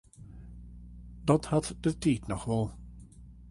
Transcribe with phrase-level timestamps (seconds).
[1.25, 2.67] Dat hat de tiid noch wol.